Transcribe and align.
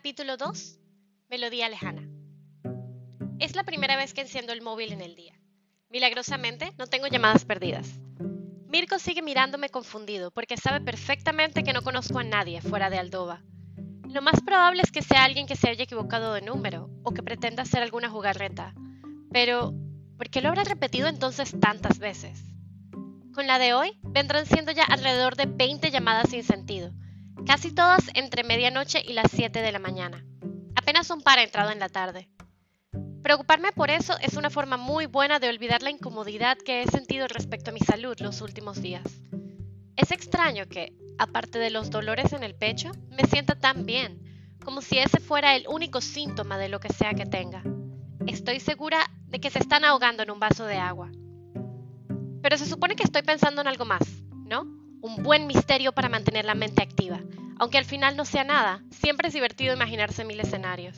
Capítulo 0.00 0.38
2. 0.38 0.78
Melodía 1.28 1.68
lejana. 1.68 2.08
Es 3.38 3.54
la 3.54 3.64
primera 3.64 3.96
vez 3.96 4.14
que 4.14 4.22
enciendo 4.22 4.54
el 4.54 4.62
móvil 4.62 4.94
en 4.94 5.02
el 5.02 5.14
día. 5.14 5.38
Milagrosamente, 5.90 6.72
no 6.78 6.86
tengo 6.86 7.06
llamadas 7.06 7.44
perdidas. 7.44 8.00
Mirko 8.66 8.98
sigue 8.98 9.20
mirándome 9.20 9.68
confundido 9.68 10.30
porque 10.30 10.56
sabe 10.56 10.80
perfectamente 10.80 11.62
que 11.62 11.74
no 11.74 11.82
conozco 11.82 12.18
a 12.18 12.24
nadie 12.24 12.62
fuera 12.62 12.88
de 12.88 12.96
Aldoba. 12.96 13.42
Lo 14.08 14.22
más 14.22 14.40
probable 14.40 14.80
es 14.80 14.90
que 14.90 15.02
sea 15.02 15.24
alguien 15.24 15.46
que 15.46 15.54
se 15.54 15.68
haya 15.68 15.84
equivocado 15.84 16.32
de 16.32 16.40
número 16.40 16.88
o 17.02 17.10
que 17.10 17.22
pretenda 17.22 17.64
hacer 17.64 17.82
alguna 17.82 18.08
jugarreta. 18.08 18.72
Pero, 19.30 19.74
¿por 20.16 20.30
qué 20.30 20.40
lo 20.40 20.48
habrá 20.48 20.64
repetido 20.64 21.08
entonces 21.08 21.54
tantas 21.60 21.98
veces? 21.98 22.42
Con 23.34 23.46
la 23.46 23.58
de 23.58 23.74
hoy, 23.74 24.00
vendrán 24.02 24.46
siendo 24.46 24.72
ya 24.72 24.84
alrededor 24.84 25.36
de 25.36 25.44
20 25.44 25.90
llamadas 25.90 26.30
sin 26.30 26.42
sentido, 26.42 26.90
casi 27.46 27.72
todas 27.72 28.10
entre 28.14 28.44
medianoche 28.44 29.02
y 29.04 29.12
las 29.12 29.30
7 29.30 29.62
de 29.62 29.72
la 29.72 29.78
mañana. 29.78 30.24
Apenas 30.74 31.10
un 31.10 31.22
par 31.22 31.38
ha 31.38 31.42
entrado 31.42 31.70
en 31.70 31.78
la 31.78 31.88
tarde. 31.88 32.28
Preocuparme 33.22 33.72
por 33.72 33.90
eso 33.90 34.14
es 34.20 34.34
una 34.34 34.50
forma 34.50 34.76
muy 34.76 35.06
buena 35.06 35.38
de 35.38 35.48
olvidar 35.48 35.82
la 35.82 35.90
incomodidad 35.90 36.56
que 36.56 36.82
he 36.82 36.86
sentido 36.86 37.28
respecto 37.28 37.70
a 37.70 37.74
mi 37.74 37.80
salud 37.80 38.16
los 38.20 38.40
últimos 38.40 38.80
días. 38.80 39.04
Es 39.96 40.10
extraño 40.10 40.66
que, 40.66 40.94
aparte 41.18 41.58
de 41.58 41.70
los 41.70 41.90
dolores 41.90 42.32
en 42.32 42.42
el 42.42 42.54
pecho, 42.54 42.90
me 43.10 43.24
sienta 43.24 43.54
tan 43.54 43.84
bien, 43.84 44.56
como 44.64 44.80
si 44.80 44.98
ese 44.98 45.20
fuera 45.20 45.54
el 45.54 45.66
único 45.68 46.00
síntoma 46.00 46.56
de 46.56 46.68
lo 46.68 46.80
que 46.80 46.92
sea 46.92 47.12
que 47.12 47.26
tenga. 47.26 47.62
Estoy 48.26 48.60
segura 48.60 49.10
de 49.26 49.40
que 49.40 49.50
se 49.50 49.58
están 49.58 49.84
ahogando 49.84 50.22
en 50.22 50.30
un 50.30 50.40
vaso 50.40 50.64
de 50.64 50.76
agua. 50.76 51.10
Pero 52.42 52.56
se 52.56 52.66
supone 52.66 52.96
que 52.96 53.02
estoy 53.02 53.22
pensando 53.22 53.60
en 53.60 53.68
algo 53.68 53.84
más. 53.84 54.19
Un 55.16 55.24
buen 55.24 55.48
misterio 55.48 55.90
para 55.92 56.08
mantener 56.08 56.44
la 56.44 56.54
mente 56.54 56.82
activa. 56.82 57.20
Aunque 57.58 57.78
al 57.78 57.84
final 57.84 58.16
no 58.16 58.24
sea 58.24 58.44
nada, 58.44 58.84
siempre 58.90 59.26
es 59.26 59.34
divertido 59.34 59.74
imaginarse 59.74 60.24
mil 60.24 60.38
escenarios. 60.38 60.96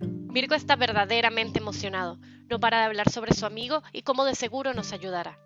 Mirko 0.00 0.54
está 0.54 0.76
verdaderamente 0.76 1.58
emocionado, 1.58 2.20
no 2.48 2.60
para 2.60 2.78
de 2.78 2.84
hablar 2.84 3.10
sobre 3.10 3.34
su 3.34 3.46
amigo 3.46 3.82
y 3.92 4.02
cómo 4.02 4.24
de 4.24 4.36
seguro 4.36 4.74
nos 4.74 4.92
ayudará. 4.92 5.40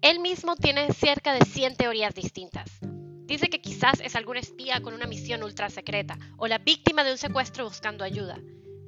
Él 0.00 0.20
mismo 0.20 0.56
tiene 0.56 0.90
cerca 0.94 1.34
de 1.34 1.44
100 1.44 1.76
teorías 1.76 2.14
distintas. 2.14 2.78
Dice 3.26 3.50
que 3.50 3.60
quizás 3.60 4.00
es 4.00 4.16
algún 4.16 4.38
espía 4.38 4.80
con 4.80 4.94
una 4.94 5.06
misión 5.06 5.42
ultra 5.42 5.68
secreta 5.68 6.18
o 6.38 6.48
la 6.48 6.56
víctima 6.56 7.04
de 7.04 7.12
un 7.12 7.18
secuestro 7.18 7.64
buscando 7.64 8.02
ayuda. 8.02 8.38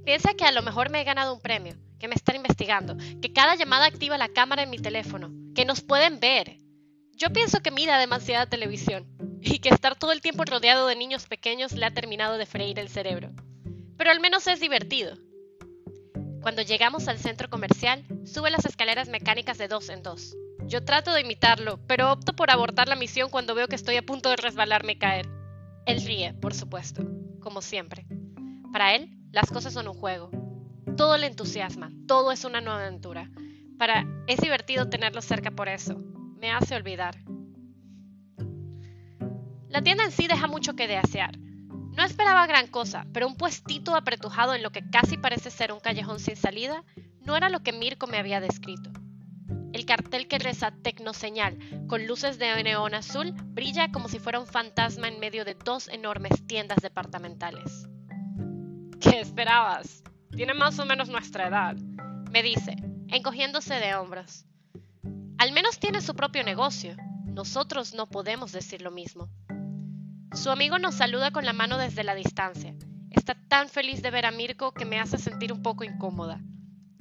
Piensa 0.06 0.33
que 0.33 0.46
a 0.46 0.52
lo 0.52 0.62
mejor 0.62 0.91
me 0.91 1.02
he 1.02 1.05
ganado 1.05 1.34
un 1.34 1.42
premio, 1.42 1.77
que 2.00 2.08
me 2.08 2.14
están 2.14 2.36
investigando, 2.36 2.96
que 3.20 3.33
cada 3.34 3.56
llamada 3.56 3.84
activa 3.84 4.17
la 4.17 4.28
cámara 4.28 4.62
en 4.62 4.70
mi 4.70 4.78
teléfono, 4.78 5.30
que 5.55 5.67
nos 5.67 5.83
pueden 5.83 6.19
ver. 6.19 6.61
Yo 7.16 7.32
pienso 7.32 7.60
que 7.60 7.70
mira 7.70 7.98
demasiada 7.98 8.46
televisión 8.46 9.06
y 9.41 9.58
que 9.58 9.68
estar 9.68 9.96
todo 9.96 10.12
el 10.12 10.20
tiempo 10.20 10.44
rodeado 10.44 10.86
de 10.86 10.96
niños 10.96 11.27
pequeños 11.27 11.72
le 11.72 11.86
ha 11.86 11.94
terminado 11.94 12.38
de 12.38 12.46
freír 12.46 12.78
el 12.78 12.88
cerebro. 12.88 13.30
Pero 13.96 14.10
al 14.10 14.20
menos 14.20 14.46
es 14.46 14.60
divertido. 14.60 15.16
Cuando 16.40 16.62
llegamos 16.62 17.06
al 17.06 17.18
centro 17.18 17.48
comercial, 17.48 18.05
sube 18.24 18.50
las 18.50 18.64
escaleras 18.64 19.08
mecánicas 19.08 19.58
de 19.58 19.68
dos 19.68 19.88
en 19.88 20.02
dos. 20.02 20.36
Yo 20.66 20.84
trato 20.84 21.12
de 21.12 21.20
imitarlo, 21.20 21.78
pero 21.86 22.12
opto 22.12 22.34
por 22.34 22.50
abortar 22.50 22.88
la 22.88 22.96
misión 22.96 23.30
cuando 23.30 23.55
veo 23.55 23.68
que 23.68 23.77
estoy 23.77 23.96
a 23.96 24.06
punto 24.06 24.28
de 24.28 24.36
resbalarme 24.36 24.92
y 24.92 24.98
caer. 24.98 25.28
Él 25.86 26.05
ríe, 26.05 26.34
por 26.34 26.55
supuesto, 26.55 27.05
como 27.40 27.62
siempre. 27.62 28.06
Para 28.72 28.94
él, 28.94 29.10
las 29.33 29.50
cosas 29.50 29.72
son 29.72 29.86
un 29.86 29.94
juego. 29.94 30.30
Todo 30.96 31.16
le 31.16 31.27
entusiasma, 31.27 31.92
todo 32.06 32.33
es 32.33 32.44
una 32.44 32.60
nueva 32.60 32.83
aventura. 32.86 33.30
Para 33.78 34.05
es 34.27 34.40
divertido 34.40 34.88
tenerlo 34.88 35.22
cerca 35.22 35.50
por 35.50 35.68
eso. 35.68 36.00
Me 36.42 36.50
hace 36.50 36.74
olvidar. 36.74 37.14
La 39.68 39.80
tienda 39.80 40.02
en 40.02 40.10
sí 40.10 40.26
deja 40.26 40.48
mucho 40.48 40.74
que 40.74 40.88
desear. 40.88 41.38
No 41.38 42.02
esperaba 42.02 42.48
gran 42.48 42.66
cosa, 42.66 43.06
pero 43.12 43.28
un 43.28 43.36
puestito 43.36 43.94
apretujado 43.94 44.52
en 44.52 44.64
lo 44.64 44.72
que 44.72 44.90
casi 44.90 45.17
parece 45.17 45.52
ser 45.52 45.72
un 45.72 45.78
callejón 45.78 46.18
sin 46.18 46.34
salida 46.34 46.83
no 47.20 47.36
era 47.36 47.48
lo 47.48 47.62
que 47.62 47.72
Mirko 47.72 48.08
me 48.08 48.18
había 48.18 48.40
descrito. 48.40 48.90
El 49.72 49.86
cartel 49.86 50.27
que 50.27 50.40
reza 50.40 50.72
Tecnoseñal, 50.72 51.58
con 51.86 52.08
luces 52.08 52.40
de 52.40 52.61
neón 52.64 52.94
azul, 52.94 53.34
brilla 53.34 53.92
como 53.92 54.08
si 54.08 54.18
fuera 54.18 54.40
un 54.40 54.48
fantasma 54.48 55.06
en 55.06 55.20
medio 55.20 55.44
de 55.44 55.55
dos 55.55 55.86
enormes 55.86 56.44
tiendas 56.48 56.78
departamentales. 56.83 57.86
¿Qué 59.00 59.20
esperabas? 59.20 60.02
Tiene 60.34 60.55
más 60.55 60.77
o 60.80 60.86
menos 60.86 61.08
nuestra 61.08 61.46
edad, 61.46 61.77
me 62.33 62.42
dice, 62.42 62.74
encogiéndose 63.06 63.74
de 63.74 63.94
hombros. 63.94 64.44
Al 65.52 65.57
menos 65.57 65.79
tiene 65.79 66.01
su 66.01 66.14
propio 66.14 66.42
negocio. 66.45 66.96
Nosotros 67.27 67.92
no 67.92 68.08
podemos 68.08 68.52
decir 68.52 68.80
lo 68.80 68.90
mismo. 68.90 69.29
Su 70.33 70.48
amigo 70.48 70.79
nos 70.79 70.95
saluda 70.95 71.30
con 71.30 71.45
la 71.45 71.52
mano 71.52 71.77
desde 71.77 72.05
la 72.05 72.14
distancia. 72.14 72.74
Está 73.11 73.35
tan 73.48 73.68
feliz 73.68 74.01
de 74.01 74.11
ver 74.11 74.24
a 74.24 74.30
Mirko 74.30 74.73
que 74.73 74.86
me 74.86 74.98
hace 74.98 75.18
sentir 75.18 75.52
un 75.52 75.61
poco 75.61 75.85
incómoda. 75.85 76.41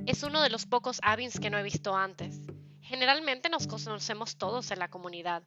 Es 0.05 0.23
uno 0.23 0.41
de 0.41 0.49
los 0.49 0.65
pocos 0.65 0.99
Avins 1.01 1.39
que 1.39 1.49
no 1.49 1.57
he 1.57 1.63
visto 1.63 1.95
antes. 1.95 2.41
Generalmente 2.81 3.47
nos 3.47 3.67
conocemos 3.67 4.35
todos 4.35 4.69
en 4.71 4.79
la 4.79 4.89
comunidad. 4.89 5.43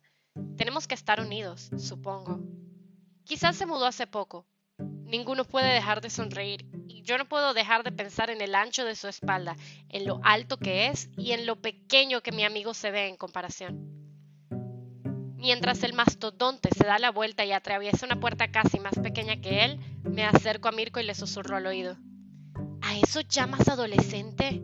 Tenemos 0.57 0.89
que 0.89 0.95
estar 0.95 1.21
unidos, 1.21 1.69
supongo. 1.77 2.41
Quizás 3.25 3.55
se 3.55 3.67
mudó 3.67 3.85
hace 3.85 4.07
poco. 4.07 4.47
Ninguno 4.79 5.45
puede 5.45 5.75
dejar 5.75 6.01
de 6.01 6.09
sonreír 6.09 6.65
yo 7.05 7.19
no 7.19 7.27
puedo 7.27 7.53
dejar 7.53 7.85
de 7.85 7.93
pensar 7.93 8.31
en 8.31 8.41
el 8.41 8.55
ancho 8.55 8.85
de 8.85 8.97
su 8.97 9.09
espalda, 9.09 9.57
en 9.91 10.07
lo 10.07 10.21
alto 10.25 10.57
que 10.57 10.89
es 10.89 11.11
y 11.17 11.33
en 11.33 11.45
lo 11.45 11.57
pequeño 11.57 12.23
que 12.23 12.33
mi 12.33 12.45
amigo 12.45 12.73
se 12.73 12.91
ve 12.91 13.09
en 13.09 13.17
comparación. 13.17 13.95
Mientras 15.37 15.83
el 15.83 15.93
mastodonte 15.93 16.71
se 16.75 16.87
da 16.87 16.99
la 16.99 17.11
vuelta 17.11 17.45
y 17.45 17.53
atraviesa 17.53 18.07
una 18.07 18.19
puerta 18.19 18.51
casi 18.51 18.81
más 18.81 18.95
pequeña 18.95 19.43
que 19.43 19.65
él, 19.65 19.79
me 20.03 20.25
acerco 20.25 20.69
a 20.69 20.73
Mirko 20.73 21.01
y 21.01 21.03
le 21.03 21.15
susurro 21.15 21.57
al 21.57 21.67
oído. 21.67 21.99
¿A 22.81 22.97
eso 22.97 23.21
llamas 23.21 23.69
adolescente? 23.69 24.63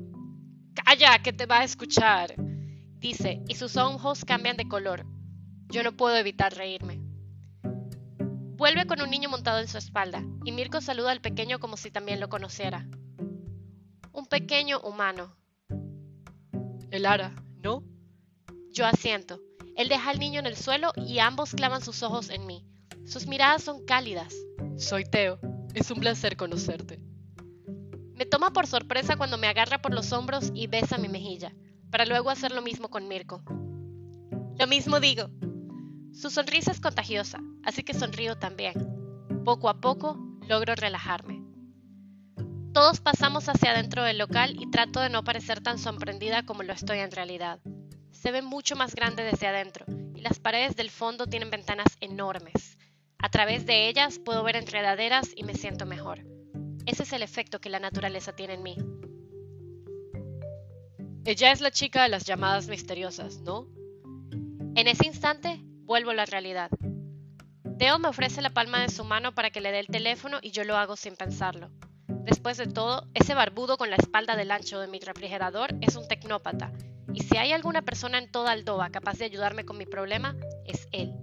Calla, 0.75 1.19
que 1.23 1.34
te 1.34 1.45
va 1.45 1.59
a 1.59 1.65
escuchar, 1.65 2.34
dice, 2.97 3.43
y 3.49 3.56
sus 3.56 3.77
ojos 3.77 4.25
cambian 4.25 4.56
de 4.56 4.69
color. 4.69 5.05
Yo 5.69 5.83
no 5.83 5.93
puedo 5.93 6.17
evitar 6.17 6.55
reírme. 6.55 7.00
Vuelve 8.60 8.87
con 8.87 9.00
un 9.00 9.09
niño 9.09 9.31
montado 9.31 9.59
en 9.59 9.69
su 9.69 9.78
espalda, 9.78 10.22
y 10.44 10.53
Mirko 10.53 10.82
saluda 10.82 11.12
al 11.12 11.22
pequeño 11.22 11.60
como 11.60 11.78
si 11.78 11.91
también 11.91 12.21
lo 12.21 12.28
conociera. 12.28 12.87
Un 14.12 14.26
pequeño 14.26 14.81
humano. 14.81 15.34
El 16.91 17.06
ara, 17.06 17.34
¿no? 17.62 17.82
Yo 18.70 18.84
asiento. 18.84 19.41
Él 19.76 19.88
deja 19.88 20.10
al 20.10 20.19
niño 20.19 20.41
en 20.41 20.47
el 20.47 20.56
suelo 20.59 20.93
y 20.94 21.20
ambos 21.20 21.54
clavan 21.54 21.81
sus 21.81 22.03
ojos 22.03 22.28
en 22.28 22.44
mí. 22.44 22.66
Sus 23.06 23.26
miradas 23.26 23.62
son 23.62 23.87
cálidas. 23.87 24.34
Soy 24.76 25.04
Teo. 25.04 25.41
Es 25.72 25.91
un 25.91 26.00
placer 26.00 26.37
conocerte. 26.37 27.00
Me 28.12 28.26
toma 28.26 28.53
por 28.53 28.66
sorpresa 28.66 29.16
cuando 29.16 29.38
me 29.38 29.47
agarra 29.47 29.81
por 29.81 29.94
los 29.94 30.12
hombros 30.12 30.53
y 30.53 30.66
besa 30.66 30.99
mi 30.99 31.09
mejilla, 31.09 31.54
para 31.91 32.04
luego 32.04 32.28
hacer 32.28 32.53
lo 32.53 32.60
mismo 32.60 32.91
con 32.91 33.09
Mirko. 33.09 33.43
Lo 34.59 34.66
mismo 34.66 35.00
digo. 35.00 35.31
Su 36.12 36.28
sonrisa 36.28 36.72
es 36.72 36.81
contagiosa, 36.81 37.41
así 37.65 37.82
que 37.82 37.94
sonrío 37.94 38.38
también. 38.38 38.75
Poco 39.44 39.69
a 39.69 39.81
poco 39.81 40.19
logro 40.48 40.75
relajarme. 40.75 41.43
Todos 42.72 43.00
pasamos 43.00 43.48
hacia 43.48 43.72
adentro 43.72 44.04
del 44.04 44.19
local 44.19 44.56
y 44.60 44.71
trato 44.71 45.00
de 45.00 45.10
no 45.10 45.25
parecer 45.25 45.60
tan 45.60 45.78
sorprendida 45.78 46.44
como 46.44 46.62
lo 46.62 46.72
estoy 46.72 46.99
en 46.99 47.10
realidad 47.10 47.60
se 48.20 48.32
ve 48.32 48.43
mucho 48.43 48.76
más 48.76 48.94
grande 48.94 49.22
desde 49.25 49.47
adentro 49.47 49.87
y 50.15 50.20
las 50.20 50.38
paredes 50.38 50.76
del 50.76 50.91
fondo 50.91 51.26
tienen 51.26 51.50
ventanas 51.50 51.97
enormes. 52.00 52.76
A 53.19 53.31
través 53.31 53.65
de 53.65 53.88
ellas 53.88 54.19
puedo 54.19 54.43
ver 54.43 54.56
enredaderas 54.56 55.31
y 55.34 55.44
me 55.44 55.54
siento 55.54 55.87
mejor. 55.87 56.20
Ese 56.84 57.04
es 57.04 57.12
el 57.15 57.22
efecto 57.22 57.60
que 57.60 57.70
la 57.70 57.81
naturaleza 57.81 58.34
tiene 58.37 58.54
en 58.54 58.62
mí. 58.62 58.76
Ella 61.25 61.53
es 61.53 61.62
la 61.62 61.70
chica 61.70 62.03
de 62.03 62.10
las 62.10 62.25
llamadas 62.25 62.69
misteriosas, 62.69 63.41
¿no? 63.41 63.69
En 64.75 64.87
ese 64.87 65.06
instante, 65.06 65.61
vuelvo 65.62 66.11
a 66.11 66.14
la 66.14 66.26
realidad. 66.26 66.70
Teo 67.81 67.99
me 67.99 68.09
ofrece 68.09 68.43
la 68.43 68.50
palma 68.50 68.82
de 68.82 68.91
su 68.91 69.05
mano 69.05 69.35
para 69.35 69.49
que 69.49 69.62
le 69.62 69.73
dé 69.73 69.79
el 69.79 69.87
teléfono 69.87 70.37
y 70.43 70.50
yo 70.50 70.65
lo 70.65 70.77
hago 70.77 70.97
sin 70.97 71.17
pensarlo. 71.17 71.71
Después 72.09 72.59
de 72.59 72.67
todo, 72.67 73.09
ese 73.15 73.32
barbudo 73.32 73.79
con 73.79 73.88
la 73.88 73.97
espalda 73.97 74.37
del 74.37 74.50
ancho 74.50 74.81
de 74.81 74.87
mi 74.87 75.00
refrigerador 75.00 75.75
es 75.81 75.97
un 75.97 76.06
tecnópata 76.06 76.75
y 77.15 77.23
si 77.23 77.38
hay 77.38 77.53
alguna 77.53 77.81
persona 77.81 78.19
en 78.19 78.31
toda 78.31 78.50
Aldoba 78.50 78.91
capaz 78.91 79.17
de 79.17 79.25
ayudarme 79.25 79.65
con 79.65 79.79
mi 79.79 79.87
problema, 79.87 80.37
es 80.67 80.88
él. 80.93 81.15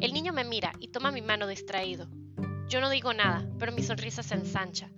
El 0.00 0.14
niño 0.14 0.32
me 0.32 0.44
mira 0.44 0.72
y 0.80 0.88
toma 0.88 1.12
mi 1.12 1.20
mano 1.20 1.46
distraído. 1.46 2.08
Yo 2.66 2.80
no 2.80 2.88
digo 2.88 3.12
nada, 3.12 3.46
pero 3.58 3.70
mi 3.70 3.82
sonrisa 3.82 4.22
se 4.22 4.36
ensancha. 4.36 4.88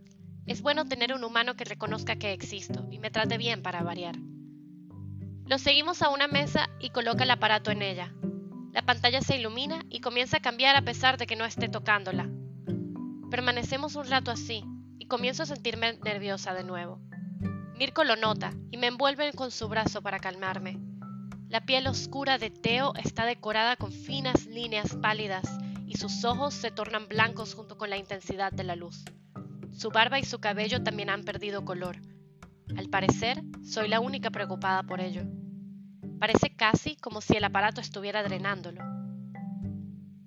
Es 0.47 0.63
bueno 0.63 0.85
tener 0.85 1.13
un 1.13 1.25
humano 1.25 1.57
que 1.57 1.65
reconozca 1.65 2.15
que 2.15 2.33
existo 2.33 2.87
y 2.89 3.01
me 3.01 3.11
trate 3.11 3.37
bien 3.37 3.63
para 3.63 3.83
variar. 3.83 4.15
Lo 5.45 5.59
seguimos 5.59 6.03
a 6.03 6.11
una 6.11 6.29
mesa 6.29 6.69
y 6.79 6.91
coloca 6.91 7.25
el 7.25 7.33
aparato 7.33 7.73
en 7.73 7.83
ella. 7.83 8.15
La 8.73 8.81
pantalla 8.81 9.21
se 9.21 9.37
ilumina 9.37 9.83
y 9.91 10.01
comienza 10.01 10.39
a 10.39 10.43
cambiar 10.43 10.77
a 10.77 10.83
pesar 10.83 11.19
de 11.19 11.27
que 11.27 11.37
no 11.37 11.45
esté 11.45 11.69
tocándola. 11.69 12.31
Permanecemos 13.31 13.97
un 13.97 14.07
rato 14.07 14.31
así 14.31 14.65
y 14.99 15.07
comienzo 15.09 15.43
a 15.43 15.47
sentirme 15.47 15.99
nerviosa 16.03 16.55
de 16.55 16.65
nuevo. 16.65 16.99
Mirko 17.77 18.03
lo 18.03 18.17
nota 18.17 18.51
y 18.71 18.79
me 18.79 18.87
envuelve 18.87 19.31
con 19.35 19.51
su 19.51 19.69
brazo 19.69 20.01
para 20.01 20.21
calmarme. 20.21 20.81
La 21.49 21.67
piel 21.67 21.87
oscura 21.87 22.39
de 22.39 22.49
Teo 22.49 22.95
está 22.95 23.27
decorada 23.27 23.77
con 23.77 23.93
finas 23.93 24.47
líneas 24.47 24.97
pálidas 24.97 25.45
y 25.87 25.99
sus 25.99 26.25
ojos 26.25 26.55
se 26.55 26.71
tornan 26.71 27.09
blancos 27.09 27.53
junto 27.55 27.77
con 27.77 27.91
la 27.91 27.99
intensidad 27.99 28.53
de 28.53 28.65
la 28.65 28.75
luz. 28.75 29.05
Su 29.73 29.91
barba 29.91 30.19
y 30.19 30.25
su 30.25 30.39
cabello 30.39 30.83
también 30.83 31.11
han 31.11 31.25
perdido 31.25 31.67
color. 31.67 31.99
Al 32.75 32.89
parecer, 32.89 33.43
soy 33.63 33.89
la 33.89 34.01
única 34.01 34.31
preocupada 34.31 34.83
por 34.83 35.03
ello. 35.03 35.25
Parece 36.23 36.55
casi 36.55 36.95
como 36.95 37.21
si 37.21 37.37
el 37.37 37.43
aparato 37.43 37.81
estuviera 37.81 38.23
drenándolo. 38.23 38.81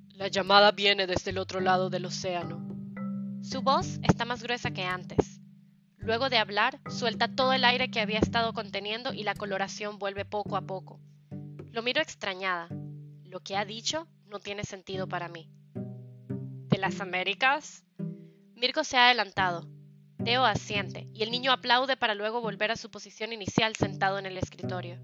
La 0.09 0.27
llamada 0.27 0.74
viene 0.74 1.07
desde 1.07 1.31
el 1.31 1.38
otro 1.38 1.62
lado 1.62 1.89
del 1.89 2.03
océano. 2.03 2.68
Su 3.42 3.62
voz 3.62 4.01
está 4.03 4.25
más 4.25 4.44
gruesa 4.44 4.71
que 4.71 4.83
antes. 4.83 5.39
Luego 5.95 6.27
de 6.27 6.38
hablar, 6.38 6.81
suelta 6.89 7.33
todo 7.33 7.53
el 7.53 7.63
aire 7.63 7.92
que 7.92 8.01
había 8.01 8.19
estado 8.19 8.51
conteniendo 8.51 9.13
y 9.13 9.24
la 9.24 9.36
coloración 9.36 9.97
vuelve 9.97 10.25
poco 10.25 10.57
a 10.57 10.63
poco. 10.63 11.00
Lo 11.71 11.81
miro 11.81 12.01
extrañada. 12.01 12.68
Lo 13.24 13.39
que 13.39 13.56
ha 13.56 13.63
dicho 13.63 14.06
no 14.25 14.39
tiene 14.39 14.65
sentido 14.65 15.07
para 15.07 15.30
mí. 15.30 15.50
¿De 15.75 16.77
las 16.77 17.00
Américas? 17.00 17.86
Mirko 18.53 18.83
se 18.83 18.97
ha 18.97 19.06
adelantado. 19.06 19.65
Teo 20.25 20.44
asiente 20.44 21.07
y 21.13 21.24
el 21.24 21.31
niño 21.31 21.53
aplaude 21.53 21.95
para 21.95 22.15
luego 22.15 22.42
volver 22.42 22.71
a 22.71 22.75
su 22.75 22.92
posición 22.92 23.31
inicial 23.31 23.77
sentado 23.77 24.19
en 24.19 24.25
el 24.25 24.38
escritorio. 24.38 25.00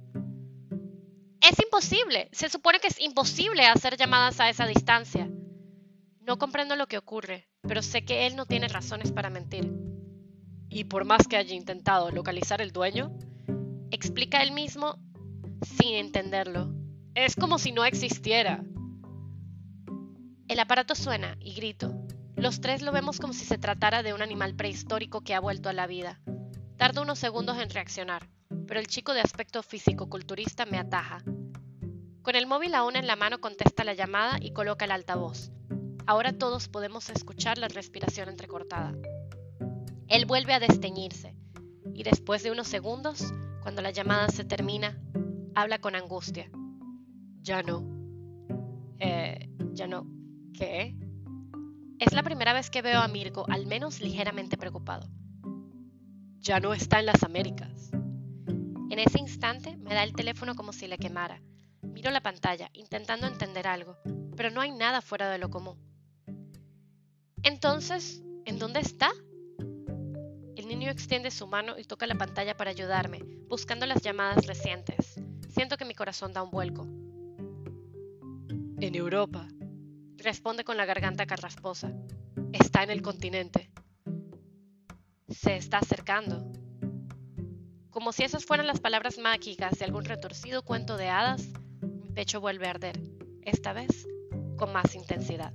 Es 1.42 1.60
imposible. 1.60 2.30
Se 2.32 2.50
supone 2.50 2.80
que 2.80 2.88
es 2.88 3.00
imposible 3.00 3.66
hacer 3.66 3.98
llamadas 3.98 4.40
a 4.40 4.50
esa 4.50 4.68
distancia. 4.68 5.30
No 6.22 6.38
comprendo 6.38 6.76
lo 6.76 6.88
que 6.88 7.00
ocurre, 7.00 7.50
pero 7.62 7.82
sé 7.82 8.06
que 8.06 8.28
él 8.28 8.36
no 8.36 8.46
tiene 8.46 8.68
razones 8.68 9.12
para 9.12 9.32
mentir. 9.32 9.74
Y 10.70 10.84
por 10.84 11.04
más 11.04 11.28
que 11.28 11.38
haya 11.38 11.56
intentado 11.56 12.12
localizar 12.12 12.62
el 12.62 12.72
dueño, 12.72 13.12
explica 13.90 14.44
él 14.44 14.52
mismo 14.52 15.00
sin 15.64 15.96
entenderlo. 15.96 16.74
Es 17.16 17.36
como 17.36 17.58
si 17.58 17.72
no 17.72 17.86
existiera. 17.86 18.64
El 20.48 20.60
aparato 20.60 20.96
suena 20.96 21.38
y 21.40 21.54
grito. 21.56 21.94
Los 22.36 22.62
tres 22.62 22.82
lo 22.82 22.92
vemos 22.92 23.20
como 23.20 23.34
si 23.34 23.46
se 23.46 23.58
tratara 23.58 24.04
de 24.04 24.14
un 24.14 24.22
animal 24.22 24.56
prehistórico 24.56 25.22
que 25.22 25.34
ha 25.34 25.40
vuelto 25.40 25.70
a 25.70 25.74
la 25.74 25.88
vida. 25.88 26.22
Tarda 26.78 27.02
unos 27.02 27.20
segundos 27.20 27.58
en 27.60 27.70
reaccionar, 27.70 28.30
pero 28.72 28.80
el 28.80 28.88
chico 28.88 29.14
de 29.14 29.20
aspecto 29.20 29.62
físico-culturista 29.64 30.66
me 30.66 30.78
ataja. 30.78 31.22
Con 32.22 32.38
el 32.38 32.48
móvil 32.48 32.74
aún 32.74 32.96
en 32.96 33.06
la 33.06 33.18
mano 33.18 33.42
contesta 33.42 33.84
la 33.84 33.94
llamada 33.94 34.38
y 34.42 34.54
coloca 34.54 34.86
el 34.86 34.92
altavoz. 34.92 35.52
Ahora 36.08 36.32
todos 36.32 36.70
podemos 36.70 37.10
escuchar 37.10 37.58
la 37.58 37.68
respiración 37.68 38.30
entrecortada. 38.30 38.94
Él 40.08 40.26
vuelve 40.26 40.54
a 40.54 40.62
desteñirse 40.62 41.36
y 41.94 42.04
después 42.04 42.44
de 42.44 42.52
unos 42.52 42.70
segundos, 42.70 43.34
cuando 43.62 43.82
la 43.82 43.92
llamada 43.92 44.30
se 44.30 44.46
termina, 44.46 44.98
habla 45.54 45.80
con 45.80 45.94
angustia. 45.94 46.50
Ya 47.42 47.64
no. 47.64 47.84
Eh, 49.00 49.50
ya 49.74 49.88
no. 49.88 50.08
¿Qué? 50.54 50.96
Es 52.00 52.14
la 52.14 52.24
primera 52.24 52.54
vez 52.54 52.70
que 52.70 52.82
veo 52.82 53.02
a 53.02 53.10
Mirko 53.10 53.46
al 53.50 53.68
menos 53.68 54.00
ligeramente 54.00 54.56
preocupado. 54.56 55.10
Ya 56.40 56.62
no 56.62 56.74
está 56.74 57.02
en 57.02 57.08
las 57.08 57.22
Américas. 57.24 57.92
En 58.92 59.00
ese 59.00 59.20
instante 59.20 59.78
me 59.78 59.94
da 59.94 60.04
el 60.04 60.12
teléfono 60.12 60.54
como 60.54 60.74
si 60.74 60.86
le 60.86 60.98
quemara. 60.98 61.42
Miro 61.82 62.12
la 62.12 62.20
pantalla, 62.20 62.70
intentando 62.74 63.26
entender 63.26 63.66
algo, 63.66 63.96
pero 64.36 64.52
no 64.52 64.60
hay 64.60 64.72
nada 64.72 65.00
fuera 65.00 65.32
de 65.32 65.38
lo 65.38 65.50
común. 65.50 65.78
Entonces, 67.42 68.22
¿en 68.44 68.60
dónde 68.60 68.82
está? 68.82 69.10
El 70.58 70.68
niño 70.68 70.92
extiende 70.92 71.32
su 71.32 71.48
mano 71.48 71.80
y 71.80 71.86
toca 71.86 72.06
la 72.06 72.16
pantalla 72.16 72.58
para 72.58 72.72
ayudarme, 72.72 73.24
buscando 73.48 73.86
las 73.86 74.02
llamadas 74.02 74.46
recientes. 74.46 75.16
Siento 75.48 75.78
que 75.78 75.86
mi 75.86 75.96
corazón 75.96 76.34
da 76.34 76.44
un 76.44 76.52
vuelco. 76.52 76.84
En 78.82 78.94
Europa. 78.94 79.48
Responde 80.18 80.66
con 80.66 80.76
la 80.76 80.86
garganta 80.86 81.26
carrasposa. 81.26 81.94
Está 82.52 82.84
en 82.84 82.90
el 82.90 83.02
continente. 83.02 83.72
Se 85.30 85.56
está 85.56 85.78
acercando. 85.78 86.51
Como 87.92 88.14
si 88.14 88.24
esas 88.24 88.46
fueran 88.46 88.68
las 88.68 88.80
palabras 88.80 89.18
mágicas 89.18 89.78
de 89.78 89.84
algún 89.84 90.06
retorcido 90.06 90.64
cuento 90.64 90.96
de 90.96 91.10
hadas, 91.10 91.50
mi 91.82 92.10
pecho 92.14 92.40
vuelve 92.40 92.68
a 92.68 92.72
arder, 92.72 92.98
esta 93.42 93.74
vez 93.74 94.08
con 94.58 94.72
más 94.72 94.96
intensidad. 94.96 95.54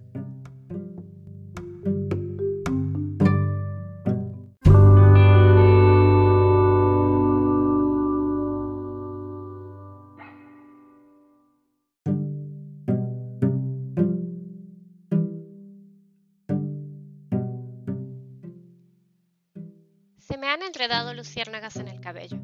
Enredado 20.76 21.14
luciérnagas 21.14 21.76
en 21.76 21.88
el 21.88 22.02
cabello. 22.02 22.38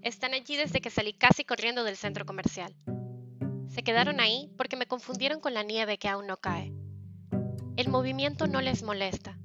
Están 0.00 0.32
allí 0.32 0.56
desde 0.56 0.80
que 0.80 0.90
salí 0.90 1.12
casi 1.12 1.44
corriendo 1.44 1.82
del 1.82 1.96
centro 1.96 2.24
comercial. 2.24 2.72
Se 3.68 3.82
quedaron 3.82 4.20
ahí 4.20 4.52
porque 4.56 4.76
me 4.76 4.86
confundieron 4.86 5.40
con 5.40 5.52
la 5.52 5.64
nieve 5.64 5.98
que 5.98 6.08
aún 6.08 6.28
no 6.28 6.36
cae. 6.36 6.72
El 7.76 7.88
movimiento 7.88 8.46
no 8.46 8.60
les 8.60 8.84
molesta. 8.84 9.36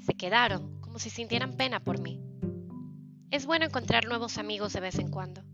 Se 0.00 0.14
quedaron 0.14 0.80
como 0.80 0.98
si 0.98 1.08
sintieran 1.08 1.52
pena 1.52 1.78
por 1.78 2.00
mí. 2.00 2.20
Es 3.30 3.46
bueno 3.46 3.66
encontrar 3.66 4.08
nuevos 4.08 4.36
amigos 4.36 4.72
de 4.72 4.80
vez 4.80 4.98
en 4.98 5.08
cuando. 5.08 5.44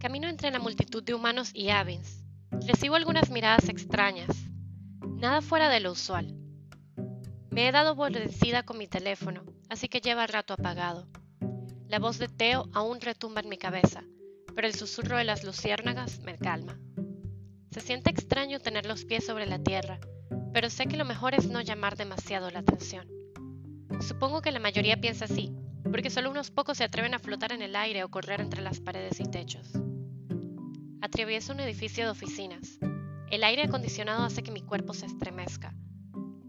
Camino 0.00 0.28
entre 0.28 0.50
la 0.50 0.58
multitud 0.58 1.04
de 1.04 1.14
humanos 1.14 1.52
y 1.54 1.68
Avins. 1.68 2.24
Recibo 2.66 2.96
algunas 2.96 3.30
miradas 3.30 3.68
extrañas. 3.68 4.36
Nada 5.18 5.40
fuera 5.40 5.68
de 5.68 5.78
lo 5.78 5.92
usual. 5.92 6.39
Me 7.50 7.66
he 7.66 7.72
dado 7.72 7.96
por 7.96 8.12
vencida 8.12 8.62
con 8.62 8.78
mi 8.78 8.86
teléfono, 8.86 9.42
así 9.68 9.88
que 9.88 10.00
lleva 10.00 10.28
rato 10.28 10.54
apagado. 10.54 11.08
La 11.88 11.98
voz 11.98 12.18
de 12.18 12.28
Teo 12.28 12.68
aún 12.72 13.00
retumba 13.00 13.40
en 13.40 13.48
mi 13.48 13.58
cabeza, 13.58 14.04
pero 14.54 14.68
el 14.68 14.74
susurro 14.74 15.16
de 15.16 15.24
las 15.24 15.42
luciérnagas 15.42 16.20
me 16.20 16.38
calma. 16.38 16.78
Se 17.72 17.80
siente 17.80 18.10
extraño 18.10 18.60
tener 18.60 18.86
los 18.86 19.04
pies 19.04 19.26
sobre 19.26 19.46
la 19.46 19.58
tierra, 19.58 19.98
pero 20.52 20.70
sé 20.70 20.86
que 20.86 20.96
lo 20.96 21.04
mejor 21.04 21.34
es 21.34 21.48
no 21.48 21.60
llamar 21.60 21.96
demasiado 21.96 22.50
la 22.52 22.60
atención. 22.60 23.08
Supongo 24.00 24.42
que 24.42 24.52
la 24.52 24.60
mayoría 24.60 25.00
piensa 25.00 25.24
así, 25.24 25.52
porque 25.90 26.10
solo 26.10 26.30
unos 26.30 26.52
pocos 26.52 26.78
se 26.78 26.84
atreven 26.84 27.14
a 27.14 27.18
flotar 27.18 27.50
en 27.52 27.62
el 27.62 27.74
aire 27.74 28.04
o 28.04 28.10
correr 28.10 28.40
entre 28.40 28.62
las 28.62 28.80
paredes 28.80 29.18
y 29.18 29.24
techos. 29.24 29.72
Atravieso 31.00 31.52
un 31.52 31.58
edificio 31.60 32.04
de 32.04 32.10
oficinas. 32.10 32.78
El 33.28 33.42
aire 33.42 33.64
acondicionado 33.64 34.22
hace 34.22 34.44
que 34.44 34.52
mi 34.52 34.62
cuerpo 34.62 34.94
se 34.94 35.06
estremezca. 35.06 35.74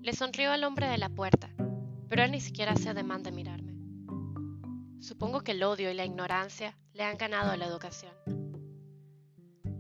Le 0.02 0.14
sonrió 0.14 0.52
al 0.52 0.64
hombre 0.64 0.88
de 0.88 0.98
la 0.98 1.10
puerta, 1.10 1.54
pero 2.10 2.24
él 2.24 2.32
ni 2.32 2.42
siquiera 2.42 2.72
hace 2.72 2.90
ademán 2.90 3.22
de 3.22 3.32
mirarme. 3.32 3.76
Supongo 5.00 5.42
que 5.42 5.52
el 5.52 5.62
odio 5.62 5.92
y 5.92 5.94
la 5.94 6.06
ignorancia 6.06 6.76
le 6.94 7.04
han 7.04 7.18
ganado 7.18 7.56
la 7.56 7.68
educación. 7.68 8.12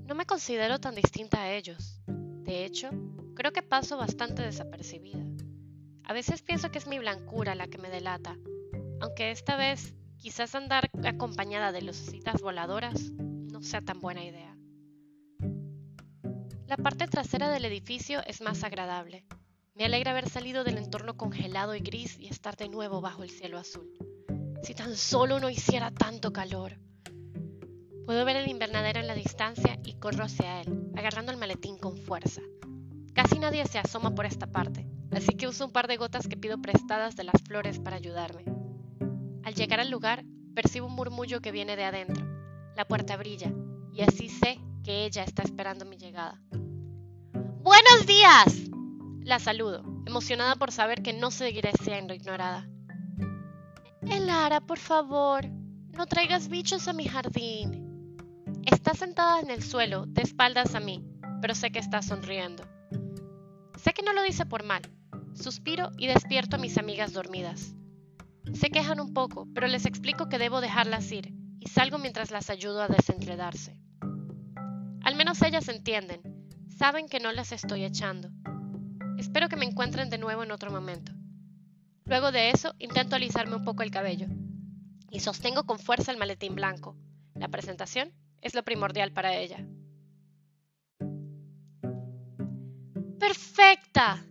No 0.05 0.13
me 0.13 0.27
considero 0.27 0.79
tan 0.79 0.93
distinta 0.93 1.41
a 1.41 1.51
ellos. 1.51 2.03
De 2.05 2.65
hecho, 2.65 2.91
creo 3.33 3.51
que 3.51 3.63
paso 3.63 3.97
bastante 3.97 4.43
desapercibida. 4.43 5.25
A 6.03 6.13
veces 6.13 6.43
pienso 6.43 6.69
que 6.69 6.77
es 6.77 6.85
mi 6.85 6.99
blancura 6.99 7.55
la 7.55 7.65
que 7.65 7.79
me 7.79 7.89
delata, 7.89 8.37
aunque 8.99 9.31
esta 9.31 9.55
vez 9.55 9.95
quizás 10.17 10.53
andar 10.53 10.91
acompañada 11.03 11.71
de 11.71 11.81
lucecitas 11.81 12.41
voladoras 12.41 13.11
no 13.11 13.63
sea 13.63 13.81
tan 13.81 13.99
buena 13.99 14.23
idea. 14.23 14.55
La 16.67 16.77
parte 16.77 17.07
trasera 17.07 17.49
del 17.49 17.65
edificio 17.65 18.21
es 18.27 18.39
más 18.41 18.63
agradable. 18.63 19.25
Me 19.81 19.85
alegra 19.85 20.11
haber 20.11 20.29
salido 20.29 20.63
del 20.63 20.77
entorno 20.77 21.17
congelado 21.17 21.73
y 21.73 21.79
gris 21.79 22.15
y 22.19 22.27
estar 22.27 22.55
de 22.55 22.69
nuevo 22.69 23.01
bajo 23.01 23.23
el 23.23 23.31
cielo 23.31 23.57
azul. 23.57 23.91
Si 24.61 24.75
tan 24.75 24.95
solo 24.95 25.39
no 25.39 25.49
hiciera 25.49 25.89
tanto 25.89 26.31
calor. 26.31 26.77
Puedo 28.05 28.23
ver 28.23 28.35
el 28.35 28.47
invernadero 28.47 28.99
en 28.99 29.07
la 29.07 29.15
distancia 29.15 29.79
y 29.83 29.95
corro 29.95 30.25
hacia 30.25 30.61
él, 30.61 30.91
agarrando 30.95 31.31
el 31.31 31.39
maletín 31.39 31.79
con 31.79 31.97
fuerza. 31.97 32.41
Casi 33.15 33.39
nadie 33.39 33.65
se 33.65 33.79
asoma 33.79 34.13
por 34.13 34.27
esta 34.27 34.45
parte, 34.45 34.85
así 35.09 35.33
que 35.35 35.47
uso 35.47 35.65
un 35.65 35.71
par 35.71 35.87
de 35.87 35.97
gotas 35.97 36.27
que 36.27 36.37
pido 36.37 36.61
prestadas 36.61 37.15
de 37.15 37.23
las 37.23 37.41
flores 37.41 37.79
para 37.79 37.95
ayudarme. 37.95 38.45
Al 39.43 39.55
llegar 39.55 39.79
al 39.79 39.89
lugar, 39.89 40.23
percibo 40.53 40.85
un 40.85 40.93
murmullo 40.93 41.41
que 41.41 41.51
viene 41.51 41.75
de 41.75 41.85
adentro. 41.85 42.23
La 42.75 42.85
puerta 42.85 43.17
brilla, 43.17 43.51
y 43.91 44.03
así 44.03 44.29
sé 44.29 44.59
que 44.83 45.05
ella 45.05 45.23
está 45.23 45.41
esperando 45.41 45.85
mi 45.85 45.97
llegada. 45.97 46.39
¡Buenos 47.63 48.05
días! 48.05 48.70
La 49.23 49.37
saludo, 49.39 49.83
emocionada 50.07 50.55
por 50.55 50.71
saber 50.71 51.03
que 51.03 51.13
no 51.13 51.29
seguiré 51.29 51.71
siendo 51.83 52.13
ignorada. 52.13 52.67
Elara, 54.01 54.61
por 54.61 54.79
favor, 54.79 55.47
no 55.47 56.07
traigas 56.07 56.49
bichos 56.49 56.87
a 56.87 56.93
mi 56.93 57.05
jardín. 57.05 58.15
Está 58.65 58.95
sentada 58.95 59.39
en 59.39 59.51
el 59.51 59.61
suelo, 59.61 60.05
de 60.07 60.23
espaldas 60.23 60.73
a 60.73 60.79
mí, 60.79 61.05
pero 61.39 61.53
sé 61.53 61.71
que 61.71 61.79
está 61.79 62.01
sonriendo. 62.01 62.63
Sé 63.77 63.93
que 63.93 64.01
no 64.01 64.13
lo 64.13 64.23
dice 64.23 64.45
por 64.45 64.63
mal. 64.63 64.81
Suspiro 65.35 65.91
y 65.97 66.07
despierto 66.07 66.55
a 66.55 66.59
mis 66.59 66.77
amigas 66.79 67.13
dormidas. 67.13 67.75
Se 68.53 68.71
quejan 68.71 68.99
un 68.99 69.13
poco, 69.13 69.47
pero 69.53 69.67
les 69.67 69.85
explico 69.85 70.29
que 70.29 70.39
debo 70.39 70.61
dejarlas 70.61 71.11
ir 71.11 71.31
y 71.59 71.69
salgo 71.69 71.99
mientras 71.99 72.31
las 72.31 72.49
ayudo 72.49 72.81
a 72.81 72.87
desenredarse. 72.87 73.77
Al 75.03 75.15
menos 75.15 75.41
ellas 75.43 75.67
entienden. 75.67 76.21
saben 76.67 77.07
que 77.07 77.19
no 77.19 77.31
las 77.31 77.51
estoy 77.51 77.83
echando. 77.83 78.29
Espero 79.21 79.49
que 79.49 79.55
me 79.55 79.65
encuentren 79.65 80.09
de 80.09 80.17
nuevo 80.17 80.41
en 80.41 80.49
otro 80.49 80.71
momento. 80.71 81.11
Luego 82.05 82.31
de 82.31 82.49
eso, 82.49 82.73
intento 82.79 83.15
alisarme 83.15 83.55
un 83.55 83.63
poco 83.63 83.83
el 83.83 83.91
cabello 83.91 84.25
y 85.11 85.19
sostengo 85.19 85.63
con 85.67 85.77
fuerza 85.77 86.11
el 86.11 86.17
maletín 86.17 86.55
blanco. 86.55 86.97
La 87.35 87.47
presentación 87.47 88.11
es 88.41 88.55
lo 88.55 88.63
primordial 88.63 89.11
para 89.11 89.35
ella. 89.35 89.63
¡Perfecta! 93.19 94.25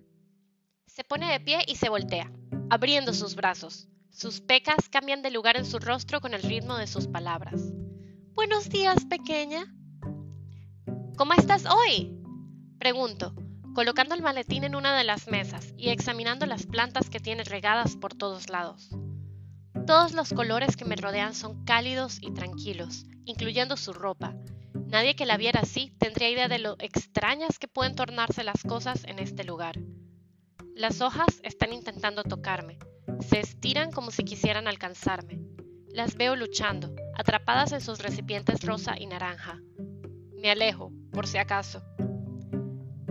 Se 0.88 1.04
pone 1.04 1.30
de 1.30 1.38
pie 1.38 1.60
y 1.68 1.76
se 1.76 1.88
voltea, 1.88 2.32
abriendo 2.68 3.14
sus 3.14 3.36
brazos. 3.36 3.86
Sus 4.10 4.40
pecas 4.40 4.88
cambian 4.90 5.22
de 5.22 5.30
lugar 5.30 5.56
en 5.56 5.66
su 5.66 5.78
rostro 5.78 6.20
con 6.20 6.34
el 6.34 6.42
ritmo 6.42 6.76
de 6.76 6.88
sus 6.88 7.06
palabras. 7.06 7.62
Buenos 8.34 8.68
días, 8.68 9.04
pequeña. 9.04 9.72
¿Cómo 11.16 11.34
estás 11.34 11.64
hoy? 11.66 12.20
Pregunto, 12.80 13.36
colocando 13.80 14.14
el 14.14 14.20
maletín 14.20 14.64
en 14.64 14.74
una 14.76 14.94
de 14.94 15.04
las 15.04 15.26
mesas 15.26 15.72
y 15.78 15.88
examinando 15.88 16.44
las 16.44 16.66
plantas 16.66 17.08
que 17.08 17.18
tiene 17.18 17.44
regadas 17.44 17.96
por 17.96 18.12
todos 18.12 18.50
lados. 18.50 18.90
Todos 19.86 20.12
los 20.12 20.34
colores 20.34 20.76
que 20.76 20.84
me 20.84 20.96
rodean 20.96 21.32
son 21.32 21.64
cálidos 21.64 22.18
y 22.20 22.30
tranquilos, 22.34 23.06
incluyendo 23.24 23.78
su 23.78 23.94
ropa. 23.94 24.34
Nadie 24.74 25.16
que 25.16 25.24
la 25.24 25.38
viera 25.38 25.60
así 25.60 25.94
tendría 25.98 26.28
idea 26.28 26.46
de 26.46 26.58
lo 26.58 26.76
extrañas 26.78 27.58
que 27.58 27.68
pueden 27.68 27.94
tornarse 27.94 28.44
las 28.44 28.62
cosas 28.64 29.04
en 29.04 29.18
este 29.18 29.44
lugar. 29.44 29.78
Las 30.74 31.00
hojas 31.00 31.40
están 31.42 31.72
intentando 31.72 32.22
tocarme, 32.22 32.78
se 33.26 33.40
estiran 33.40 33.92
como 33.92 34.10
si 34.10 34.24
quisieran 34.24 34.68
alcanzarme. 34.68 35.40
Las 35.88 36.16
veo 36.16 36.36
luchando, 36.36 36.94
atrapadas 37.16 37.72
en 37.72 37.80
sus 37.80 38.00
recipientes 38.00 38.62
rosa 38.62 38.96
y 38.98 39.06
naranja. 39.06 39.58
Me 40.36 40.50
alejo, 40.50 40.92
por 41.12 41.26
si 41.26 41.38
acaso. 41.38 41.82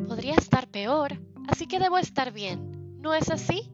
Podría 0.09 0.33
estar 0.33 0.67
peor, 0.67 1.19
así 1.47 1.67
que 1.67 1.77
debo 1.77 1.99
estar 1.99 2.33
bien. 2.33 2.99
¿No 2.99 3.13
es 3.13 3.29
así? 3.29 3.71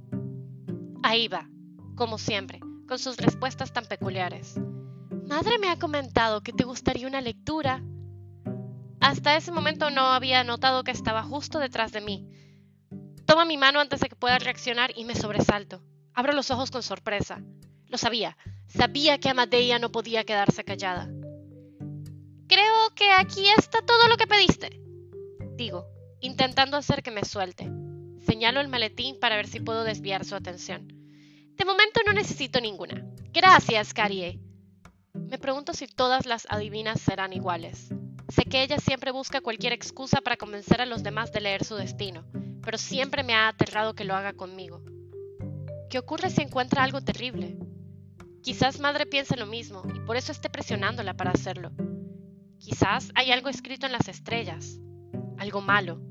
Ahí 1.02 1.30
va, 1.30 1.50
como 1.96 2.18
siempre, 2.18 2.60
con 2.90 3.00
sus 3.00 3.16
respuestas 3.16 3.72
tan 3.72 3.86
peculiares. 3.86 4.60
Madre 5.30 5.58
me 5.60 5.70
ha 5.70 5.80
comentado 5.80 6.42
que 6.42 6.52
te 6.52 6.66
gustaría 6.66 7.08
una 7.08 7.22
lectura. 7.22 7.82
Hasta 9.00 9.38
ese 9.38 9.54
momento 9.54 9.90
no 9.92 10.02
había 10.02 10.44
notado 10.44 10.84
que 10.84 10.92
estaba 10.92 11.24
justo 11.24 11.58
detrás 11.58 11.94
de 11.94 12.02
mí. 12.02 12.28
Toma 13.26 13.46
mi 13.46 13.56
mano 13.56 13.80
antes 13.80 14.02
de 14.02 14.10
que 14.10 14.18
pueda 14.18 14.38
reaccionar 14.38 14.92
y 14.94 15.06
me 15.06 15.16
sobresalto. 15.16 15.84
Abro 16.14 16.34
los 16.34 16.52
ojos 16.52 16.70
con 16.70 16.84
sorpresa. 16.84 17.42
Lo 17.88 17.98
sabía. 17.98 18.36
Sabía 18.68 19.20
que 19.20 19.30
Amadeia 19.30 19.80
no 19.80 19.90
podía 19.90 20.26
quedarse 20.26 20.66
callada. 20.66 21.10
Creo 22.50 22.90
que 22.94 23.10
aquí 23.12 23.48
está 23.58 23.82
todo 23.86 24.10
lo 24.10 24.18
que 24.18 24.28
pediste. 24.28 24.82
Digo, 25.56 25.95
intentando 26.22 26.78
hacer 26.78 27.04
que 27.04 27.12
me 27.12 27.24
suelte. 27.24 27.70
Señalo 28.26 28.62
el 28.62 28.68
maletín 28.68 29.20
para 29.20 29.36
ver 29.36 29.48
si 29.48 29.60
puedo 29.60 29.84
desviar 29.84 30.26
su 30.26 30.36
atención. 30.36 30.88
De 31.56 31.66
momento 31.66 32.02
no 32.06 32.14
necesito 32.14 32.60
ninguna. 32.60 33.06
Gracias, 33.32 33.94
Carie. 33.94 34.40
Me 35.14 35.38
pregunto 35.38 35.74
si 35.74 35.88
todas 35.88 36.26
las 36.26 36.48
adivinas 36.50 37.00
serán 37.00 37.34
iguales. 37.34 37.90
Sé 38.30 38.44
que 38.44 38.64
ella 38.64 38.80
siempre 38.80 39.12
busca 39.12 39.42
cualquier 39.42 39.74
excusa 39.74 40.22
para 40.22 40.38
convencer 40.38 40.82
a 40.82 40.86
los 40.86 41.04
demás 41.04 41.32
de 41.32 41.42
leer 41.42 41.64
su 41.64 41.76
destino, 41.76 42.26
pero 42.64 42.78
siempre 42.78 43.24
me 43.24 43.34
ha 43.34 43.48
aterrado 43.48 43.94
que 43.94 44.04
lo 44.04 44.16
haga 44.16 44.34
conmigo. 44.34 44.82
¿Qué 45.90 46.00
ocurre 46.00 46.30
si 46.30 46.42
encuentra 46.42 46.84
algo 46.84 47.02
terrible? 47.02 47.58
Quizás 48.42 48.80
madre 48.80 49.06
piense 49.06 49.38
lo 49.38 49.46
mismo 49.46 49.84
y 49.96 50.00
por 50.00 50.18
eso 50.18 50.32
esté 50.32 50.50
presionándola 50.50 51.14
para 51.14 51.32
hacerlo. 51.32 51.72
Quizás 52.60 53.12
hay 53.16 53.32
algo 53.32 53.50
escrito 53.50 53.86
en 53.86 53.92
las 53.92 54.08
estrellas, 54.08 54.80
algo 55.46 55.62
malo. 55.62 56.02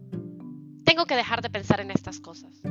Tengo 0.85 1.07
que 1.07 1.17
dejar 1.17 1.43
de 1.43 1.51
pensar 1.51 1.81
en 1.81 1.91
estas 1.91 2.21
cosas. 2.21 2.63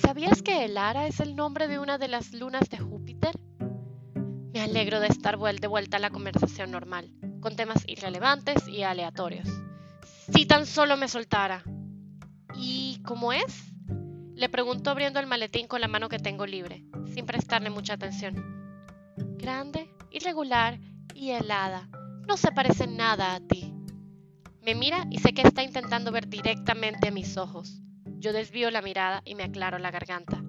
¿Sabías 0.00 0.40
que 0.40 0.64
Elara 0.64 1.06
es 1.06 1.20
el 1.20 1.36
nombre 1.36 1.68
de 1.68 1.78
una 1.78 1.98
de 1.98 2.08
las 2.08 2.32
lunas 2.32 2.70
de 2.70 2.78
Júpiter? 2.78 3.38
Me 4.54 4.62
alegro 4.62 5.00
de 5.00 5.08
estar 5.08 5.38
de 5.38 5.66
vuelta 5.66 5.98
a 5.98 6.00
la 6.00 6.08
conversación 6.08 6.70
normal, 6.70 7.12
con 7.40 7.54
temas 7.54 7.84
irrelevantes 7.86 8.66
y 8.66 8.82
aleatorios. 8.82 9.46
Si 10.32 10.46
tan 10.46 10.64
solo 10.64 10.96
me 10.96 11.08
soltara. 11.08 11.62
¿Y 12.54 13.02
cómo 13.04 13.34
es? 13.34 13.74
Le 14.34 14.48
pregunto 14.48 14.88
abriendo 14.88 15.20
el 15.20 15.26
maletín 15.26 15.66
con 15.66 15.82
la 15.82 15.88
mano 15.88 16.08
que 16.08 16.18
tengo 16.18 16.46
libre, 16.46 16.86
sin 17.12 17.26
prestarle 17.26 17.68
mucha 17.68 17.92
atención. 17.92 18.34
Grande, 19.36 19.94
irregular 20.10 20.80
y 21.14 21.32
helada. 21.32 21.90
No 22.26 22.38
se 22.38 22.52
parece 22.52 22.86
nada 22.86 23.34
a 23.34 23.40
ti. 23.40 23.73
Me 24.64 24.74
mira 24.74 25.06
y 25.10 25.18
sé 25.18 25.34
que 25.34 25.42
está 25.42 25.62
intentando 25.62 26.10
ver 26.10 26.26
directamente 26.26 27.08
a 27.08 27.10
mis 27.10 27.36
ojos. 27.36 27.82
Yo 28.18 28.32
desvío 28.32 28.70
la 28.70 28.80
mirada 28.80 29.20
y 29.26 29.34
me 29.34 29.42
aclaro 29.42 29.78
la 29.78 29.90
garganta. 29.90 30.42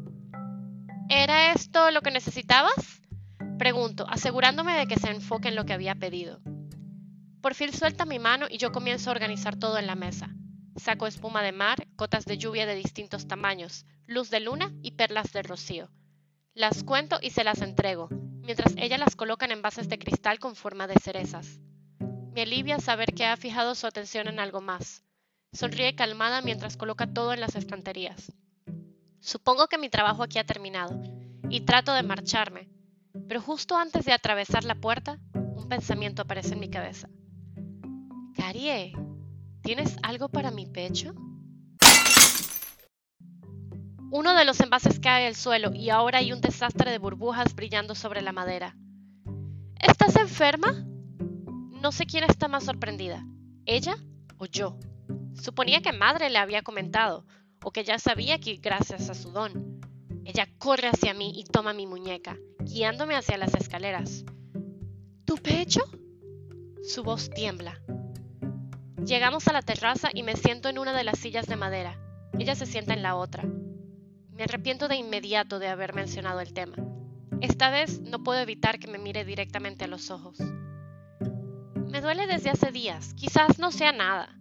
¿Era 1.10 1.52
esto 1.52 1.92
lo 1.92 2.02
que 2.02 2.12
necesitabas? 2.12 3.02
Pregunto, 3.60 4.08
asegurándome 4.10 4.78
de 4.78 4.88
que 4.88 4.98
se 4.98 5.12
enfoque 5.12 5.50
en 5.50 5.56
lo 5.56 5.66
que 5.66 5.74
había 5.74 5.96
pedido. 5.96 6.40
Por 7.42 7.56
fin 7.56 7.74
suelta 7.74 8.06
mi 8.06 8.18
mano 8.18 8.46
y 8.50 8.58
yo 8.58 8.72
comienzo 8.72 9.10
a 9.10 9.14
organizar 9.14 9.58
todo 9.58 9.78
en 9.78 9.86
la 9.86 9.96
mesa. 9.96 10.30
Saco 10.78 11.08
espuma 11.08 11.44
de 11.44 11.52
mar, 11.52 11.86
gotas 11.98 12.24
de 12.24 12.38
lluvia 12.38 12.66
de 12.66 12.76
distintos 12.76 13.28
tamaños, 13.28 13.86
luz 14.08 14.30
de 14.30 14.40
luna 14.40 14.72
y 14.82 14.92
perlas 14.92 15.34
de 15.34 15.44
rocío. 15.44 15.90
Las 16.54 16.86
cuento 16.86 17.20
y 17.22 17.32
se 17.32 17.44
las 17.44 17.62
entrego, 17.62 18.08
mientras 18.42 18.76
ella 18.78 18.98
las 18.98 19.18
coloca 19.18 19.44
en 19.44 19.52
envases 19.52 19.90
de 19.90 20.00
cristal 20.00 20.40
con 20.40 20.56
forma 20.56 20.88
de 20.88 20.96
cerezas. 21.02 21.60
Me 22.36 22.42
alivia 22.42 22.80
saber 22.80 23.14
que 23.14 23.24
ha 23.26 23.38
fijado 23.38 23.76
su 23.76 23.88
atención 23.88 24.28
en 24.28 24.42
algo 24.42 24.60
más. 24.60 25.06
Sonríe 25.54 25.96
calmada 25.96 26.42
mientras 26.42 26.76
coloca 26.76 27.08
todo 27.08 27.32
en 27.32 27.40
las 27.40 27.56
estanterías. 27.56 28.34
Supongo 29.22 29.68
que 29.68 29.78
mi 29.78 29.90
trabajo 29.90 30.22
aquí 30.22 30.38
ha 30.38 30.46
terminado, 30.46 31.02
y 31.50 31.62
trato 31.62 31.94
de 31.94 32.04
marcharme, 32.04 32.68
pero 33.30 33.40
justo 33.42 33.78
antes 33.78 34.04
de 34.04 34.12
atravesar 34.12 34.66
la 34.66 34.76
puerta, 34.76 35.18
un 35.34 35.70
pensamiento 35.70 36.24
aparece 36.24 36.56
en 36.56 36.60
mi 36.60 36.70
cabeza. 36.70 37.08
Carie, 38.36 38.92
¿Tienes 39.62 39.98
algo 40.04 40.28
para 40.28 40.52
mi 40.52 40.68
pecho? 40.68 41.16
Uno 44.12 44.34
de 44.36 44.46
los 44.46 44.60
envases 44.60 45.00
cae 45.00 45.26
al 45.26 45.36
suelo 45.36 45.74
y 45.74 45.90
ahora 45.90 46.20
hay 46.20 46.34
un 46.34 46.42
desastre 46.42 46.92
de 46.92 47.00
burbujas 47.00 47.56
brillando 47.56 47.96
sobre 47.96 48.22
la 48.22 48.34
madera. 48.34 48.76
¿Estás 49.80 50.18
enferma? 50.18 50.86
No 51.86 51.92
sé 51.92 52.08
quién 52.08 52.24
está 52.24 52.48
más 52.48 52.64
sorprendida, 52.64 53.24
ella 53.68 53.96
o 54.40 54.48
yo. 54.48 54.80
Suponía 55.36 55.84
que 55.84 55.94
madre 55.94 56.32
le 56.32 56.40
había 56.40 56.64
comentado, 56.64 57.28
o 57.64 57.70
que 57.70 57.84
ya 57.84 58.00
sabía 58.00 58.40
que 58.40 58.56
gracias 58.56 59.08
a 59.12 59.14
su 59.14 59.30
don. 59.30 59.82
Ella 60.26 60.48
corre 60.58 60.88
hacia 60.88 61.14
mí 61.14 61.34
y 61.36 61.44
toma 61.44 61.74
mi 61.74 61.86
muñeca, 61.86 62.40
guiándome 62.60 63.16
hacia 63.16 63.38
las 63.38 63.54
escaleras. 63.54 64.26
¿Tu 65.26 65.36
pecho? 65.36 65.82
Su 66.82 67.04
voz 67.04 67.30
tiembla. 67.30 67.80
Llegamos 69.06 69.48
a 69.48 69.54
la 69.54 69.62
terraza 69.62 70.10
y 70.12 70.24
me 70.24 70.36
siento 70.36 70.70
en 70.70 70.80
una 70.80 70.92
de 70.92 71.04
las 71.04 71.20
sillas 71.20 71.46
de 71.46 71.56
madera. 71.56 72.00
Ella 72.40 72.56
se 72.56 72.66
sienta 72.66 72.96
en 72.96 73.04
la 73.04 73.16
otra. 73.16 73.44
Me 74.32 74.46
arrepiento 74.46 74.88
de 74.88 74.96
inmediato 74.96 75.60
de 75.60 75.68
haber 75.68 75.94
mencionado 75.94 76.40
el 76.40 76.52
tema. 76.52 76.78
Esta 77.42 77.70
vez 77.70 78.02
no 78.02 78.24
puedo 78.24 78.40
evitar 78.40 78.80
que 78.80 78.88
me 78.88 78.98
mire 78.98 79.24
directamente 79.24 79.86
a 79.86 79.88
los 79.88 80.10
ojos. 80.10 80.40
Me 81.96 82.02
duele 82.02 82.28
desde 82.28 82.50
hace 82.50 82.74
días, 82.74 83.14
quizás 83.14 83.58
no 83.58 83.72
sea 83.72 83.94
nada. 83.94 84.38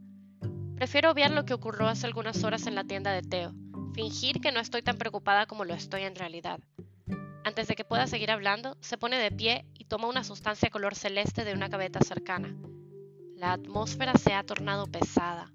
Prefiero 0.74 1.12
obviar 1.12 1.30
lo 1.30 1.44
que 1.44 1.54
ocurrió 1.54 1.86
hace 1.86 2.04
algunas 2.04 2.42
horas 2.42 2.66
en 2.66 2.74
la 2.74 2.82
tienda 2.82 3.12
de 3.12 3.22
Teo, 3.22 3.54
fingir 3.94 4.40
que 4.40 4.50
no 4.50 4.58
estoy 4.58 4.82
tan 4.82 4.98
preocupada 4.98 5.46
como 5.46 5.64
lo 5.64 5.72
estoy 5.72 6.02
en 6.02 6.16
realidad. 6.16 6.58
Antes 7.44 7.68
de 7.68 7.76
que 7.76 7.84
pueda 7.84 8.08
seguir 8.08 8.32
hablando, 8.32 8.76
se 8.80 8.98
pone 8.98 9.18
de 9.18 9.30
pie 9.30 9.66
y 9.78 9.84
toma 9.84 10.08
una 10.08 10.24
sustancia 10.24 10.68
color 10.68 10.96
celeste 10.96 11.44
de 11.44 11.52
una 11.52 11.70
cabeta 11.70 12.00
cercana. 12.00 12.56
La 13.36 13.52
atmósfera 13.52 14.14
se 14.14 14.32
ha 14.32 14.42
tornado 14.42 14.88
pesada. 14.88 15.52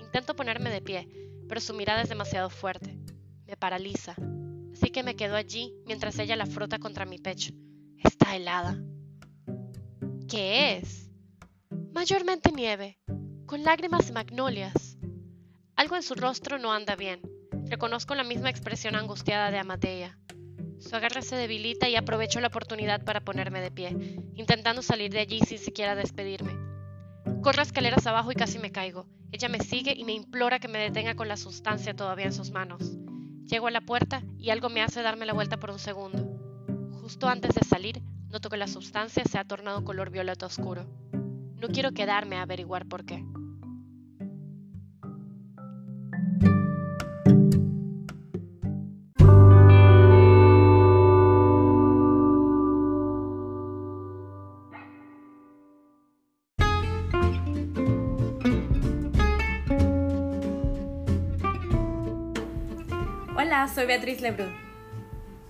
Intento 0.00 0.36
ponerme 0.36 0.68
de 0.68 0.82
pie, 0.82 1.08
pero 1.48 1.62
su 1.62 1.72
mirada 1.72 2.02
es 2.02 2.10
demasiado 2.10 2.50
fuerte. 2.50 2.98
Me 3.46 3.56
paraliza. 3.56 4.16
Así 4.74 4.90
que 4.90 5.02
me 5.02 5.16
quedo 5.16 5.36
allí 5.36 5.72
mientras 5.86 6.18
ella 6.18 6.36
la 6.36 6.44
frota 6.44 6.78
contra 6.78 7.06
mi 7.06 7.16
pecho. 7.16 7.54
Está 8.04 8.36
helada. 8.36 8.76
¿Qué 10.28 10.76
es? 10.76 11.11
Mayormente 11.94 12.50
nieve, 12.52 12.98
con 13.44 13.64
lágrimas 13.64 14.06
de 14.06 14.14
magnolias. 14.14 14.96
Algo 15.76 15.94
en 15.94 16.02
su 16.02 16.14
rostro 16.14 16.58
no 16.58 16.72
anda 16.72 16.96
bien. 16.96 17.20
Reconozco 17.66 18.14
la 18.14 18.24
misma 18.24 18.48
expresión 18.48 18.96
angustiada 18.96 19.50
de 19.50 19.58
Amadeia. 19.58 20.18
Su 20.78 20.96
agarre 20.96 21.20
se 21.20 21.36
debilita 21.36 21.90
y 21.90 21.96
aprovecho 21.96 22.40
la 22.40 22.46
oportunidad 22.46 23.04
para 23.04 23.20
ponerme 23.20 23.60
de 23.60 23.70
pie, 23.70 23.90
intentando 24.34 24.80
salir 24.80 25.12
de 25.12 25.20
allí 25.20 25.40
sin 25.40 25.58
siquiera 25.58 25.94
despedirme. 25.94 26.56
Corro 27.42 27.60
escaleras 27.60 28.06
abajo 28.06 28.32
y 28.32 28.36
casi 28.36 28.58
me 28.58 28.72
caigo. 28.72 29.06
Ella 29.30 29.50
me 29.50 29.60
sigue 29.60 29.92
y 29.94 30.04
me 30.04 30.14
implora 30.14 30.60
que 30.60 30.68
me 30.68 30.78
detenga 30.78 31.14
con 31.14 31.28
la 31.28 31.36
sustancia 31.36 31.94
todavía 31.94 32.26
en 32.26 32.32
sus 32.32 32.52
manos. 32.52 32.96
Llego 33.44 33.66
a 33.66 33.70
la 33.70 33.82
puerta 33.82 34.22
y 34.38 34.48
algo 34.48 34.70
me 34.70 34.80
hace 34.80 35.02
darme 35.02 35.26
la 35.26 35.34
vuelta 35.34 35.58
por 35.58 35.70
un 35.70 35.78
segundo. 35.78 36.24
Justo 37.02 37.28
antes 37.28 37.54
de 37.54 37.68
salir, 37.68 38.02
noto 38.30 38.48
que 38.48 38.56
la 38.56 38.66
sustancia 38.66 39.24
se 39.24 39.36
ha 39.36 39.44
tornado 39.44 39.84
color 39.84 40.08
violeta 40.08 40.46
oscuro. 40.46 41.01
No 41.62 41.68
quiero 41.68 41.92
quedarme 41.92 42.38
a 42.38 42.42
averiguar 42.42 42.86
por 42.86 43.04
qué. 43.04 43.24
Hola, 63.36 63.68
soy 63.72 63.86
Beatriz 63.86 64.20
Lebrun. 64.20 64.52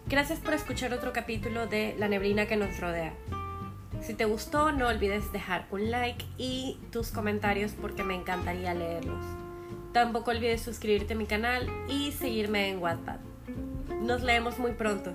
Gracias 0.08 0.40
por 0.40 0.52
escuchar 0.52 0.92
otro 0.92 1.14
capítulo 1.14 1.66
de 1.66 1.96
La 1.98 2.08
neblina 2.08 2.44
que 2.44 2.56
nos 2.58 2.78
rodea. 2.78 3.14
Si 4.02 4.14
te 4.14 4.24
gustó, 4.24 4.72
no 4.72 4.88
olvides 4.88 5.30
dejar 5.32 5.66
un 5.70 5.92
like 5.92 6.24
y 6.36 6.76
tus 6.90 7.12
comentarios 7.12 7.72
porque 7.80 8.02
me 8.02 8.16
encantaría 8.16 8.74
leerlos. 8.74 9.24
Tampoco 9.92 10.32
olvides 10.32 10.60
suscribirte 10.60 11.14
a 11.14 11.16
mi 11.16 11.26
canal 11.26 11.68
y 11.88 12.10
seguirme 12.10 12.70
en 12.70 12.78
Wattpad. 12.78 13.20
Nos 14.00 14.22
leemos 14.22 14.58
muy 14.58 14.72
pronto. 14.72 15.12